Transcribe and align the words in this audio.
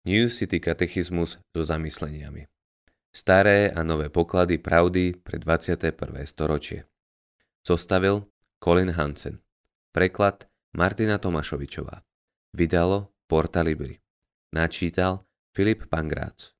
New 0.00 0.32
City 0.32 0.64
katechizmus 0.64 1.36
so 1.52 1.60
zamysleniami. 1.60 2.48
Staré 3.12 3.68
a 3.68 3.84
nové 3.84 4.08
poklady 4.08 4.56
pravdy 4.56 5.12
pre 5.20 5.36
21. 5.36 5.92
storočie. 6.24 6.88
Zostavil 7.60 8.24
Colin 8.64 8.96
Hansen. 8.96 9.44
Preklad 9.92 10.48
Martina 10.72 11.20
Tomašovičová. 11.20 12.00
Vydalo 12.56 13.12
Porta 13.28 13.60
Libri. 13.60 14.00
Načítal 14.56 15.20
Filip 15.52 15.84
Pangrác. 15.92 16.56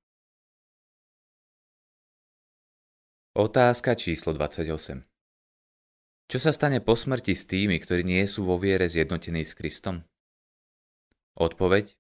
Otázka 3.33 3.97
číslo 3.97 4.37
28. 4.37 5.01
Čo 6.29 6.39
sa 6.39 6.53
stane 6.53 6.85
po 6.85 6.93
smrti 6.93 7.33
s 7.33 7.49
tými, 7.49 7.81
ktorí 7.81 8.05
nie 8.05 8.29
sú 8.29 8.45
vo 8.45 8.61
viere 8.61 8.85
zjednotení 8.85 9.49
s 9.49 9.57
Kristom? 9.57 10.05
Odpoveď 11.41 12.00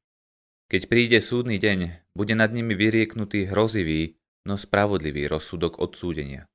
keď 0.71 0.87
príde 0.87 1.19
súdny 1.19 1.59
deň, 1.59 2.15
bude 2.15 2.39
nad 2.39 2.55
nimi 2.55 2.79
vyrieknutý 2.79 3.51
hrozivý, 3.51 4.15
no 4.47 4.55
spravodlivý 4.55 5.27
rozsudok 5.27 5.83
odsúdenia. 5.83 6.47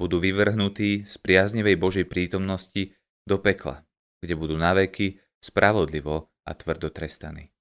Budú 0.00 0.16
vyvrhnutí 0.16 1.04
z 1.04 1.14
priaznevej 1.20 1.76
Božej 1.76 2.08
prítomnosti 2.08 2.96
do 3.28 3.36
pekla, 3.36 3.84
kde 4.24 4.32
budú 4.32 4.56
naveky 4.56 5.20
spravodlivo 5.44 6.32
a 6.48 6.56
tvrdo 6.56 6.88
trestaní. 6.88 7.52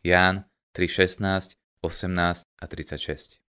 Ján 0.00 0.48
3.16, 0.72 1.60
18 1.84 2.48
a 2.48 2.64
36 2.64 3.44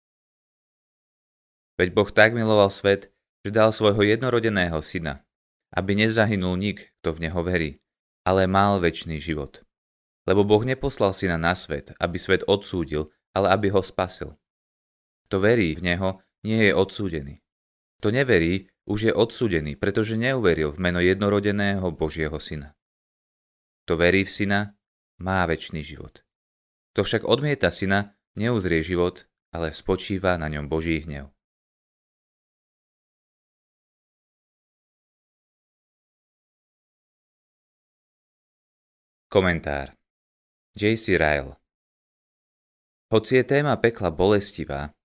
Veď 1.79 1.89
Boh 1.95 2.11
tak 2.11 2.35
miloval 2.35 2.69
svet, 2.69 3.15
že 3.47 3.55
dal 3.55 3.71
svojho 3.71 4.03
jednorodeného 4.03 4.83
syna, 4.83 5.23
aby 5.71 5.97
nezahynul 5.97 6.59
nik, 6.59 6.91
kto 7.01 7.15
v 7.15 7.31
neho 7.31 7.41
verí, 7.47 7.71
ale 8.27 8.51
mal 8.51 8.83
väčší 8.83 9.23
život. 9.23 9.63
Lebo 10.23 10.47
Boh 10.47 10.63
neposlal 10.63 11.11
syna 11.11 11.35
na 11.35 11.59
svet, 11.59 11.91
aby 11.99 12.15
svet 12.19 12.47
odsúdil, 12.47 13.11
ale 13.35 13.51
aby 13.51 13.75
ho 13.75 13.83
spasil. 13.83 14.39
Kto 15.27 15.43
verí 15.43 15.75
v 15.75 15.83
Neho, 15.83 16.23
nie 16.47 16.71
je 16.71 16.73
odsúdený. 16.75 17.43
Kto 17.99 18.15
neverí, 18.15 18.71
už 18.87 19.11
je 19.11 19.13
odsúdený, 19.15 19.79
pretože 19.79 20.19
neuveril 20.19 20.75
v 20.75 20.79
meno 20.83 20.99
jednorodeného 20.99 21.91
Božieho 21.95 22.35
syna. 22.43 22.75
Kto 23.87 23.95
verí 23.99 24.27
v 24.27 24.31
syna, 24.31 24.61
má 25.23 25.47
väčší 25.47 25.83
život. 25.83 26.27
Kto 26.95 27.07
však 27.07 27.23
odmieta 27.27 27.71
syna, 27.71 28.15
neuzrie 28.35 28.83
život, 28.83 29.27
ale 29.55 29.71
spočíva 29.71 30.35
na 30.35 30.51
ňom 30.51 30.67
Boží 30.67 31.03
hnev. 31.03 31.31
Komentár 39.33 40.02
J.C. 40.73 41.21
Ryle 41.21 41.61
Hoci 43.13 43.37
je 43.37 43.45
téma 43.45 43.77
pekla 43.77 44.09
bolestivá, 44.09 44.97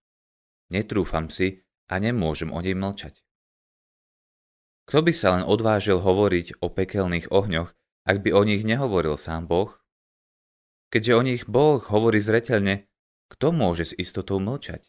netrúfam 0.71 1.27
si 1.27 1.67
a 1.91 1.99
nemôžem 1.99 2.55
o 2.55 2.63
nej 2.63 2.71
mlčať. 2.71 3.19
Kto 4.87 5.03
by 5.03 5.11
sa 5.11 5.35
len 5.35 5.43
odvážil 5.43 5.99
hovoriť 5.99 6.63
o 6.63 6.71
pekelných 6.71 7.35
ohňoch, 7.35 7.75
ak 8.07 8.17
by 8.23 8.31
o 8.31 8.47
nich 8.47 8.63
nehovoril 8.63 9.19
sám 9.19 9.51
Boh? 9.51 9.75
Keďže 10.87 11.13
o 11.19 11.21
nich 11.27 11.43
Boh 11.43 11.83
hovorí 11.83 12.23
zreteľne, 12.23 12.87
kto 13.27 13.51
môže 13.51 13.91
s 13.91 13.97
istotou 13.99 14.39
mlčať? 14.39 14.87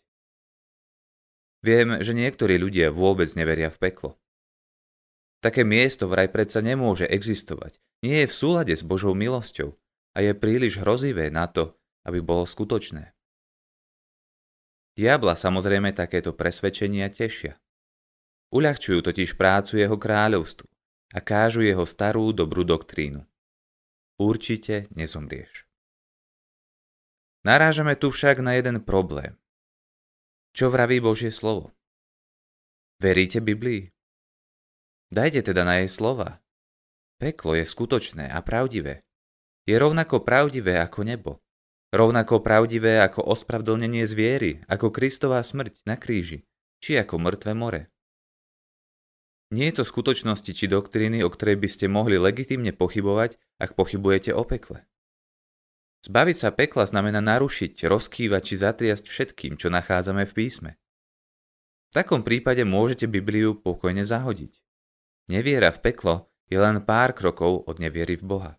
Viem, 1.59 2.07
že 2.07 2.15
niektorí 2.15 2.55
ľudia 2.55 2.95
vôbec 2.95 3.27
neveria 3.35 3.67
v 3.67 3.83
peklo. 3.83 4.11
Také 5.43 5.67
miesto 5.67 6.07
vraj 6.07 6.31
predsa 6.31 6.63
nemôže 6.63 7.03
existovať. 7.03 7.83
Nie 8.07 8.23
je 8.23 8.31
v 8.31 8.39
súlade 8.47 8.75
s 8.79 8.87
Božou 8.87 9.19
milosťou 9.19 9.75
a 10.19 10.27
je 10.27 10.35
príliš 10.35 10.83
hrozivé 10.83 11.31
na 11.31 11.47
to, 11.47 11.79
aby 12.03 12.19
bolo 12.19 12.43
skutočné. 12.43 13.15
Diabla 14.99 15.39
samozrejme 15.39 15.95
takéto 15.95 16.35
presvedčenia 16.35 17.07
tešia. 17.07 17.55
Uľahčujú 18.51 18.99
totiž 18.99 19.39
prácu 19.39 19.79
jeho 19.79 19.95
kráľovstvu 19.95 20.67
a 21.15 21.19
kážu 21.23 21.63
jeho 21.63 21.87
starú 21.87 22.35
dobrú 22.35 22.67
doktrínu. 22.67 23.23
Určite 24.19 24.91
nezomrieš. 24.99 25.71
Narážame 27.47 27.95
tu 27.95 28.11
však 28.11 28.43
na 28.43 28.59
jeden 28.59 28.83
problém. 28.83 29.39
Čo 30.51 30.75
vraví 30.75 30.99
Božie 30.99 31.31
slovo? 31.31 31.71
Veríte 32.99 33.39
Biblii? 33.39 33.95
Dajte 35.15 35.47
teda 35.47 35.63
na 35.63 35.79
jej 35.79 35.87
slova. 35.87 36.43
Peklo 37.23 37.55
je 37.55 37.63
skutočné 37.63 38.27
a 38.27 38.43
pravdivé 38.43 39.07
je 39.69 39.77
rovnako 39.77 40.25
pravdivé 40.25 40.81
ako 40.81 41.05
nebo. 41.05 41.33
Rovnako 41.93 42.41
pravdivé 42.41 43.05
ako 43.05 43.21
ospravedlnenie 43.29 44.09
zviery, 44.09 44.65
ako 44.65 44.89
Kristová 44.89 45.45
smrť 45.45 45.77
na 45.85 46.01
kríži, 46.01 46.49
či 46.81 46.97
ako 46.97 47.21
mŕtve 47.21 47.53
more. 47.53 47.93
Nie 49.53 49.73
je 49.73 49.81
to 49.81 49.85
skutočnosti 49.85 50.53
či 50.53 50.69
doktríny, 50.69 51.21
o 51.25 51.33
ktorej 51.33 51.61
by 51.61 51.69
ste 51.69 51.89
mohli 51.89 52.21
legitimne 52.21 52.73
pochybovať, 52.73 53.41
ak 53.61 53.77
pochybujete 53.77 54.33
o 54.33 54.45
pekle. 54.45 54.85
Zbaviť 56.05 56.37
sa 56.37 56.53
pekla 56.53 56.85
znamená 56.85 57.25
narušiť, 57.25 57.89
rozkývať 57.89 58.43
či 58.45 58.55
zatriasť 58.61 59.05
všetkým, 59.09 59.57
čo 59.57 59.73
nachádzame 59.73 60.29
v 60.29 60.33
písme. 60.37 60.71
V 61.89 61.93
takom 61.97 62.21
prípade 62.21 62.65
môžete 62.69 63.09
Bibliu 63.09 63.57
pokojne 63.57 64.05
zahodiť. 64.05 64.61
Neviera 65.33 65.73
v 65.73 65.81
peklo 65.81 66.15
je 66.53 66.61
len 66.61 66.85
pár 66.85 67.17
krokov 67.17 67.65
od 67.65 67.81
neviery 67.81 68.21
v 68.21 68.25
Boha. 68.29 68.53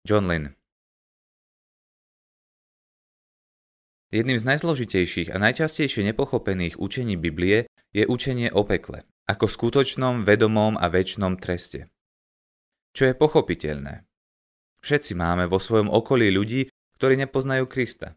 John 0.00 0.24
Lynn 0.24 0.56
Jedným 4.08 4.40
z 4.40 4.48
najzložitejších 4.48 5.28
a 5.28 5.36
najčastejšie 5.36 6.08
nepochopených 6.08 6.80
učení 6.80 7.20
Biblie 7.20 7.68
je 7.92 8.08
učenie 8.08 8.48
o 8.48 8.64
pekle, 8.64 9.04
ako 9.28 9.44
skutočnom, 9.44 10.24
vedomom 10.24 10.80
a 10.80 10.88
väčšnom 10.88 11.36
treste. 11.36 11.92
Čo 12.96 13.12
je 13.12 13.14
pochopiteľné. 13.14 14.08
Všetci 14.80 15.12
máme 15.20 15.44
vo 15.44 15.60
svojom 15.60 15.92
okolí 15.92 16.32
ľudí, 16.32 16.72
ktorí 16.96 17.20
nepoznajú 17.20 17.68
Krista. 17.68 18.16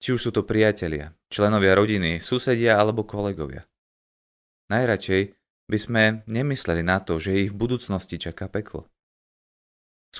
Či 0.00 0.16
už 0.16 0.20
sú 0.26 0.30
to 0.32 0.48
priatelia, 0.48 1.12
členovia 1.28 1.76
rodiny, 1.76 2.24
susedia 2.24 2.80
alebo 2.80 3.04
kolegovia. 3.04 3.68
Najradšej 4.72 5.22
by 5.68 5.78
sme 5.78 6.02
nemysleli 6.24 6.80
na 6.80 7.04
to, 7.04 7.20
že 7.20 7.36
ich 7.36 7.52
v 7.52 7.60
budúcnosti 7.60 8.16
čaká 8.16 8.48
peklo. 8.48 8.88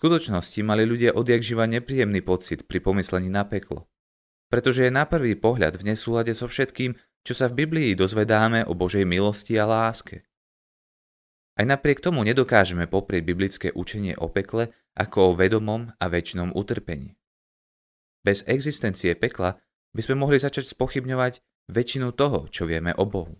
Skutočnosti 0.03 0.59
mali 0.67 0.83
ľudia 0.83 1.15
odjak 1.15 1.47
živa 1.47 1.63
nepríjemný 1.71 2.27
pocit 2.27 2.67
pri 2.67 2.83
pomyslení 2.83 3.31
na 3.31 3.47
peklo. 3.47 3.87
Pretože 4.51 4.91
je 4.91 4.91
na 4.91 5.07
prvý 5.07 5.39
pohľad 5.39 5.79
v 5.79 5.95
nesúlade 5.95 6.35
so 6.35 6.51
všetkým, 6.51 6.99
čo 7.23 7.39
sa 7.39 7.47
v 7.47 7.63
Biblii 7.63 7.95
dozvedáme 7.95 8.67
o 8.67 8.75
Božej 8.75 9.07
milosti 9.07 9.55
a 9.55 9.63
láske. 9.63 10.27
Aj 11.55 11.63
napriek 11.63 12.03
tomu 12.03 12.27
nedokážeme 12.27 12.91
poprieť 12.91 13.23
biblické 13.23 13.69
učenie 13.71 14.19
o 14.19 14.27
pekle 14.27 14.75
ako 14.99 15.19
o 15.23 15.37
vedomom 15.39 15.95
a 15.95 16.05
väčšinom 16.11 16.51
utrpení. 16.51 17.15
Bez 18.27 18.43
existencie 18.51 19.15
pekla 19.15 19.55
by 19.95 20.03
sme 20.03 20.19
mohli 20.19 20.43
začať 20.43 20.67
spochybňovať 20.67 21.39
väčšinu 21.71 22.11
toho, 22.19 22.51
čo 22.51 22.67
vieme 22.67 22.91
o 22.99 23.07
Bohu. 23.07 23.39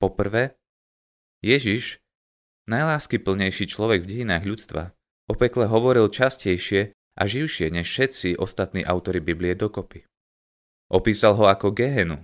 Poprvé, 0.00 0.56
Ježiš 1.44 2.01
Najláskyplnejší 2.70 3.66
človek 3.66 4.06
v 4.06 4.10
dejinách 4.10 4.46
ľudstva 4.46 4.94
o 5.26 5.34
pekle 5.34 5.66
hovoril 5.66 6.06
častejšie 6.06 6.94
a 7.18 7.22
živšie 7.26 7.74
než 7.74 7.90
všetci 7.90 8.38
ostatní 8.38 8.86
autory 8.86 9.18
Biblie 9.18 9.58
dokopy. 9.58 10.06
Opísal 10.92 11.34
ho 11.34 11.50
ako 11.50 11.74
Gehenu, 11.74 12.22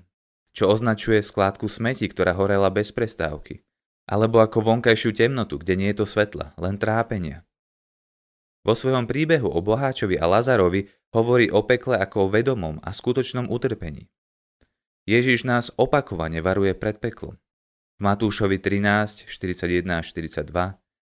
čo 0.55 0.71
označuje 0.71 1.25
skládku 1.25 1.67
smeti, 1.67 2.07
ktorá 2.07 2.37
horela 2.39 2.71
bez 2.71 2.95
prestávky, 2.95 3.67
alebo 4.07 4.39
ako 4.39 4.63
vonkajšiu 4.63 5.11
temnotu, 5.17 5.59
kde 5.59 5.75
nie 5.75 5.89
je 5.91 6.05
to 6.05 6.07
svetla, 6.07 6.55
len 6.55 6.79
trápenia. 6.79 7.43
Vo 8.63 8.77
svojom 8.77 9.09
príbehu 9.09 9.49
o 9.49 9.59
Boháčovi 9.65 10.21
a 10.21 10.29
Lazarovi 10.29 10.87
hovorí 11.17 11.49
o 11.49 11.65
pekle 11.65 11.97
ako 11.97 12.29
o 12.29 12.31
vedomom 12.31 12.77
a 12.85 12.93
skutočnom 12.93 13.49
utrpení. 13.49 14.13
Ježiš 15.09 15.49
nás 15.49 15.73
opakovane 15.81 16.45
varuje 16.45 16.77
pred 16.77 17.01
peklom. 17.01 17.41
Matúšovi 17.99 18.63
13, 18.63 19.27
41 19.27 19.83
až 19.91 20.15
42, 20.15 20.55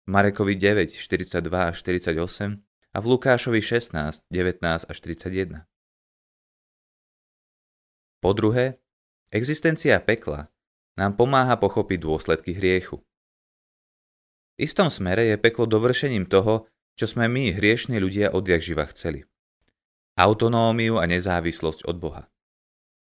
Marekovi 0.06 0.54
9, 0.54 0.94
42 0.94 1.42
až 1.50 1.82
48 1.82 2.62
a 2.94 2.98
v 3.02 3.04
Lukášovi 3.10 3.58
16, 3.58 4.22
19 4.30 4.62
až 4.62 4.98
31. 5.02 5.66
Po 8.22 8.30
druhé, 8.38 8.78
existencia 9.34 9.98
pekla 9.98 10.46
nám 10.94 11.18
pomáha 11.18 11.58
pochopiť 11.58 11.98
dôsledky 12.06 12.54
hriechu. 12.54 13.02
V 14.54 14.70
istom 14.70 14.86
smere 14.86 15.26
je 15.34 15.42
peklo 15.42 15.66
dovršením 15.66 16.30
toho, 16.30 16.70
čo 16.94 17.10
sme 17.10 17.26
my, 17.26 17.58
hriešní 17.58 17.98
ľudia, 17.98 18.30
odjak 18.30 18.62
živa 18.62 18.86
chceli. 18.94 19.26
Autonómiu 20.14 21.02
a 21.02 21.04
nezávislosť 21.10 21.82
od 21.82 21.98
Boha. 21.98 22.30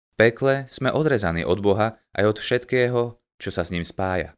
V 0.09 0.13
pekle 0.17 0.65
sme 0.73 0.89
odrezaní 0.89 1.45
od 1.45 1.61
Boha 1.61 2.01
aj 2.17 2.25
od 2.33 2.37
všetkého, 2.41 3.18
čo 3.39 3.55
sa 3.55 3.63
s 3.63 3.71
ním 3.73 3.87
spája. 3.87 4.35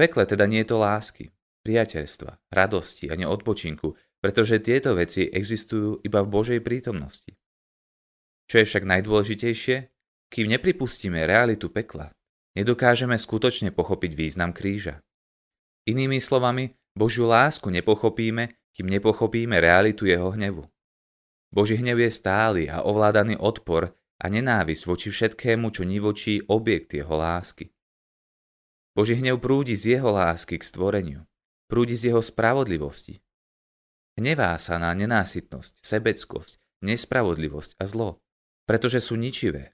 pekle 0.00 0.24
teda 0.24 0.48
nie 0.48 0.64
je 0.64 0.72
to 0.72 0.76
lásky, 0.80 1.24
priateľstva, 1.62 2.40
radosti 2.50 3.12
ani 3.12 3.28
odpočinku, 3.28 3.94
pretože 4.20 4.60
tieto 4.60 4.96
veci 4.96 5.28
existujú 5.28 6.00
iba 6.04 6.20
v 6.24 6.32
Božej 6.32 6.60
prítomnosti. 6.64 7.36
Čo 8.48 8.60
je 8.60 8.66
však 8.66 8.84
najdôležitejšie, 8.84 9.76
kým 10.32 10.46
nepripustíme 10.50 11.20
realitu 11.24 11.68
pekla, 11.68 12.12
nedokážeme 12.56 13.16
skutočne 13.16 13.70
pochopiť 13.70 14.12
význam 14.16 14.50
kríža. 14.50 15.00
Inými 15.88 16.20
slovami, 16.20 16.76
Božiu 16.92 17.30
lásku 17.30 17.70
nepochopíme, 17.70 18.52
kým 18.76 18.86
nepochopíme 18.90 19.56
realitu 19.58 20.06
jeho 20.06 20.34
hnevu. 20.34 20.66
Boží 21.50 21.78
hnev 21.78 21.98
je 21.98 22.10
stály 22.14 22.62
a 22.70 22.86
ovládaný 22.86 23.34
odpor 23.40 23.90
a 24.20 24.24
nenávisť 24.28 24.82
voči 24.86 25.08
všetkému, 25.10 25.74
čo 25.74 25.82
nivočí 25.82 26.46
objekt 26.46 26.94
jeho 26.94 27.16
lásky. 27.16 27.74
Boží 29.00 29.16
hnev 29.16 29.40
prúdi 29.40 29.80
z 29.80 29.96
jeho 29.96 30.12
lásky 30.12 30.60
k 30.60 30.68
stvoreniu, 30.68 31.24
prúdi 31.72 31.96
z 31.96 32.12
jeho 32.12 32.20
spravodlivosti. 32.20 33.24
Hnevá 34.20 34.52
sa 34.60 34.76
na 34.76 34.92
nenásytnosť, 34.92 35.80
sebeckosť, 35.80 36.60
nespravodlivosť 36.84 37.80
a 37.80 37.88
zlo, 37.88 38.20
pretože 38.68 39.00
sú 39.00 39.16
ničivé. 39.16 39.72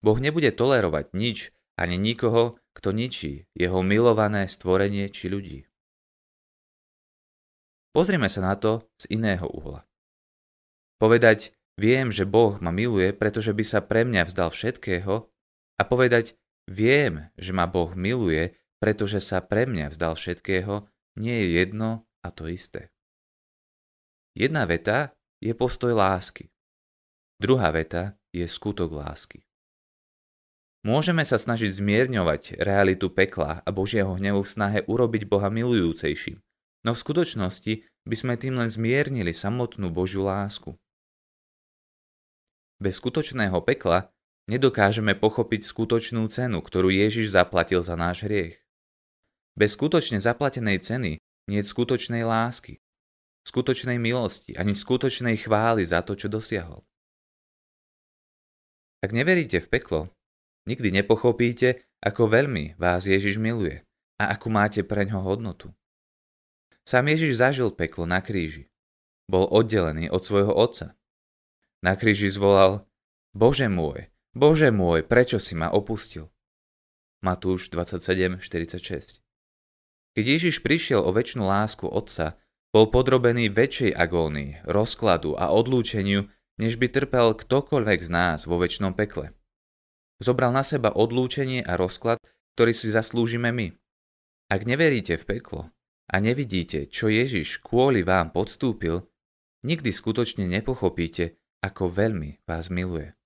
Boh 0.00 0.16
nebude 0.16 0.48
tolerovať 0.48 1.12
nič 1.12 1.52
ani 1.76 2.00
nikoho, 2.00 2.56
kto 2.72 2.96
ničí 2.96 3.44
jeho 3.52 3.84
milované 3.84 4.48
stvorenie 4.48 5.12
či 5.12 5.28
ľudí. 5.28 5.68
Pozrime 7.92 8.32
sa 8.32 8.40
na 8.40 8.56
to 8.56 8.88
z 8.96 9.12
iného 9.12 9.44
uhla. 9.44 9.84
Povedať, 10.96 11.52
viem, 11.76 12.08
že 12.08 12.24
Boh 12.24 12.56
ma 12.64 12.72
miluje, 12.72 13.12
pretože 13.12 13.52
by 13.52 13.64
sa 13.68 13.84
pre 13.84 14.08
mňa 14.08 14.24
vzdal 14.24 14.48
všetkého 14.48 15.28
a 15.76 15.82
povedať, 15.84 16.37
viem, 16.68 17.32
že 17.40 17.56
ma 17.56 17.64
Boh 17.64 17.96
miluje, 17.96 18.52
pretože 18.76 19.24
sa 19.24 19.40
pre 19.40 19.64
mňa 19.64 19.96
vzdal 19.96 20.14
všetkého, 20.14 20.84
nie 21.16 21.32
je 21.32 21.46
jedno 21.64 22.04
a 22.20 22.28
to 22.28 22.46
isté. 22.46 22.92
Jedna 24.36 24.68
veta 24.68 25.16
je 25.40 25.50
postoj 25.56 25.96
lásky. 25.96 26.52
Druhá 27.40 27.72
veta 27.72 28.14
je 28.30 28.44
skutok 28.46 28.92
lásky. 28.92 29.42
Môžeme 30.86 31.26
sa 31.26 31.40
snažiť 31.42 31.74
zmierňovať 31.74 32.62
realitu 32.62 33.10
pekla 33.10 33.66
a 33.66 33.70
Božieho 33.74 34.14
hnevu 34.14 34.46
v 34.46 34.52
snahe 34.52 34.80
urobiť 34.86 35.26
Boha 35.26 35.50
milujúcejším, 35.50 36.38
no 36.86 36.90
v 36.94 37.02
skutočnosti 37.02 37.72
by 38.06 38.14
sme 38.14 38.34
tým 38.38 38.54
len 38.54 38.70
zmiernili 38.70 39.34
samotnú 39.34 39.90
Božiu 39.90 40.22
lásku. 40.22 40.78
Bez 42.78 43.02
skutočného 43.02 43.58
pekla 43.66 44.14
nedokážeme 44.48 45.12
pochopiť 45.14 45.68
skutočnú 45.68 46.24
cenu, 46.32 46.58
ktorú 46.64 46.88
Ježiš 46.88 47.30
zaplatil 47.30 47.84
za 47.84 47.94
náš 47.94 48.24
hriech. 48.24 48.56
Bez 49.54 49.76
skutočne 49.76 50.18
zaplatenej 50.18 50.80
ceny 50.80 51.20
nie 51.20 51.58
je 51.60 51.68
skutočnej 51.68 52.24
lásky, 52.24 52.80
skutočnej 53.44 54.00
milosti 54.00 54.56
ani 54.56 54.72
skutočnej 54.72 55.36
chvály 55.40 55.84
za 55.84 56.00
to, 56.00 56.16
čo 56.16 56.32
dosiahol. 56.32 56.84
Ak 59.04 59.14
neveríte 59.14 59.62
v 59.62 59.68
peklo, 59.70 60.00
nikdy 60.66 60.90
nepochopíte, 60.90 61.86
ako 62.02 62.30
veľmi 62.30 62.74
vás 62.80 63.06
Ježiš 63.06 63.38
miluje 63.38 63.86
a 64.18 64.34
akú 64.34 64.50
máte 64.50 64.82
pre 64.82 65.06
ňo 65.06 65.22
hodnotu. 65.22 65.70
Sám 66.82 67.12
Ježiš 67.14 67.38
zažil 67.38 67.70
peklo 67.70 68.08
na 68.08 68.18
kríži. 68.24 68.66
Bol 69.28 69.44
oddelený 69.44 70.08
od 70.08 70.24
svojho 70.24 70.56
otca. 70.56 70.96
Na 71.84 71.94
kríži 71.94 72.32
zvolal 72.32 72.88
Bože 73.36 73.68
môj, 73.68 74.08
Bože 74.36 74.68
môj, 74.68 75.04
prečo 75.08 75.40
si 75.40 75.56
ma 75.56 75.72
opustil? 75.72 76.28
Matúš 77.24 77.72
27.46 77.72 79.18
Keď 80.14 80.24
Ježiš 80.24 80.60
prišiel 80.62 81.02
o 81.02 81.10
väčšinu 81.10 81.48
lásku 81.48 81.88
Otca, 81.88 82.38
bol 82.68 82.92
podrobený 82.92 83.48
väčšej 83.48 83.96
agónii, 83.96 84.68
rozkladu 84.68 85.34
a 85.34 85.50
odlúčeniu, 85.50 86.28
než 86.60 86.76
by 86.76 86.92
trpel 86.92 87.32
ktokoľvek 87.34 88.00
z 88.04 88.10
nás 88.12 88.44
vo 88.44 88.60
väčšnom 88.60 88.92
pekle. 88.92 89.32
Zobral 90.20 90.52
na 90.52 90.62
seba 90.62 90.92
odlúčenie 90.92 91.64
a 91.64 91.74
rozklad, 91.74 92.20
ktorý 92.54 92.72
si 92.74 92.92
zaslúžime 92.92 93.50
my. 93.54 93.74
Ak 94.50 94.66
neveríte 94.68 95.18
v 95.18 95.24
peklo 95.24 95.62
a 96.06 96.16
nevidíte, 96.22 96.86
čo 96.86 97.10
Ježiš 97.10 97.64
kvôli 97.64 98.06
vám 98.06 98.30
podstúpil, 98.30 99.06
nikdy 99.66 99.90
skutočne 99.90 100.46
nepochopíte, 100.46 101.38
ako 101.58 101.90
veľmi 101.90 102.46
vás 102.46 102.70
miluje. 102.70 103.17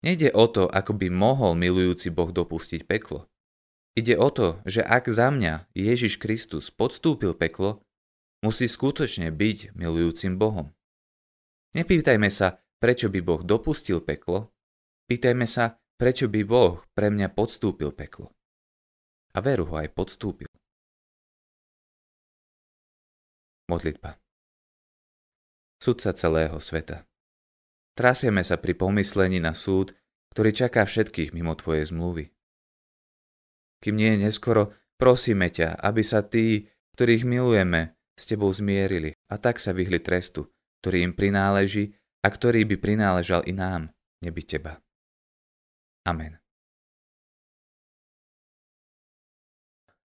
Nejde 0.00 0.32
o 0.32 0.48
to, 0.48 0.64
ako 0.64 0.96
by 0.96 1.12
mohol 1.12 1.52
milujúci 1.52 2.08
Boh 2.08 2.32
dopustiť 2.32 2.88
peklo. 2.88 3.28
Ide 3.92 4.16
o 4.16 4.32
to, 4.32 4.64
že 4.64 4.80
ak 4.80 5.12
za 5.12 5.28
mňa 5.28 5.68
Ježiš 5.76 6.16
Kristus 6.16 6.72
podstúpil 6.72 7.36
peklo, 7.36 7.84
musí 8.40 8.64
skutočne 8.64 9.28
byť 9.28 9.76
milujúcim 9.76 10.40
Bohom. 10.40 10.72
Nepýtajme 11.76 12.32
sa, 12.32 12.64
prečo 12.80 13.12
by 13.12 13.20
Boh 13.20 13.42
dopustil 13.44 14.00
peklo, 14.00 14.48
pýtajme 15.10 15.44
sa, 15.44 15.76
prečo 16.00 16.32
by 16.32 16.40
Boh 16.48 16.80
pre 16.96 17.12
mňa 17.12 17.36
podstúpil 17.36 17.92
peklo. 17.92 18.32
A 19.36 19.44
veru 19.44 19.68
ho 19.68 19.76
aj 19.76 19.92
podstúpil. 19.92 20.48
Modlitba 23.68 24.16
sudca 25.80 26.12
celého 26.12 26.60
sveta. 26.60 27.09
Trasieme 27.98 28.46
sa 28.46 28.56
pri 28.56 28.74
pomyslení 28.78 29.42
na 29.42 29.52
súd, 29.52 29.92
ktorý 30.32 30.50
čaká 30.54 30.86
všetkých 30.86 31.34
mimo 31.34 31.52
Tvojej 31.58 31.90
zmluvy. 31.90 32.30
Kým 33.80 33.94
nie 33.96 34.14
je 34.14 34.28
neskoro, 34.30 34.76
prosíme 35.00 35.48
ťa, 35.50 35.80
aby 35.80 36.02
sa 36.04 36.22
tí, 36.22 36.68
ktorých 36.94 37.24
milujeme, 37.24 37.96
s 38.20 38.28
Tebou 38.28 38.52
zmierili 38.52 39.16
a 39.32 39.40
tak 39.40 39.56
sa 39.56 39.72
vyhli 39.72 39.96
trestu, 40.04 40.52
ktorý 40.84 41.08
im 41.08 41.12
prináleží 41.16 41.96
a 42.20 42.28
ktorý 42.28 42.68
by 42.68 42.76
prináležal 42.76 43.40
i 43.48 43.56
nám, 43.56 43.88
neby 44.20 44.44
Teba. 44.44 44.76
Amen. 46.04 46.36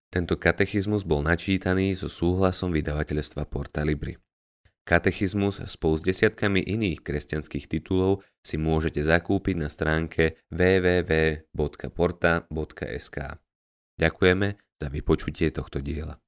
Tento 0.08 0.40
katechizmus 0.40 1.04
bol 1.04 1.20
načítaný 1.20 1.92
so 1.92 2.08
súhlasom 2.08 2.72
vydavateľstva 2.72 3.44
Porta 3.44 3.84
Libri. 3.84 4.16
Katechizmus 4.86 5.58
spolu 5.66 5.98
s 5.98 6.02
desiatkami 6.06 6.62
iných 6.62 7.02
kresťanských 7.02 7.66
titulov 7.66 8.22
si 8.38 8.54
môžete 8.54 9.02
zakúpiť 9.02 9.58
na 9.58 9.66
stránke 9.66 10.38
www.porta.sk. 10.54 11.56
Ďakujeme 13.98 14.48
za 14.78 14.86
vypočutie 14.86 15.50
tohto 15.50 15.82
diela. 15.82 16.22